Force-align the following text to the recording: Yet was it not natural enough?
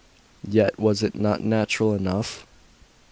Yet 0.49 0.79
was 0.79 1.03
it 1.03 1.13
not 1.13 1.43
natural 1.43 1.93
enough? 1.93 2.47